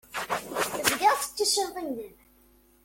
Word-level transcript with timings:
Tebdiḍ 0.73 1.15
tettissineḍ 1.19 1.75
imdanen. 1.81 2.15